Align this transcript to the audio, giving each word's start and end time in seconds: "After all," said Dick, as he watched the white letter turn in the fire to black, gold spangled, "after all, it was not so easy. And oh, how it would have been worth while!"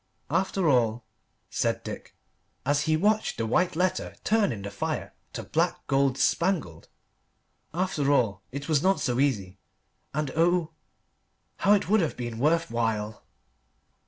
"After 0.31 0.67
all," 0.67 1.05
said 1.51 1.83
Dick, 1.83 2.15
as 2.65 2.85
he 2.85 2.97
watched 2.97 3.37
the 3.37 3.45
white 3.45 3.75
letter 3.75 4.15
turn 4.23 4.51
in 4.51 4.63
the 4.63 4.71
fire 4.71 5.13
to 5.33 5.43
black, 5.43 5.85
gold 5.85 6.17
spangled, 6.17 6.87
"after 7.71 8.11
all, 8.11 8.41
it 8.51 8.67
was 8.67 8.81
not 8.81 8.99
so 8.99 9.19
easy. 9.19 9.59
And 10.11 10.31
oh, 10.35 10.71
how 11.57 11.73
it 11.73 11.87
would 11.87 12.01
have 12.01 12.17
been 12.17 12.39
worth 12.39 12.71
while!" 12.71 13.23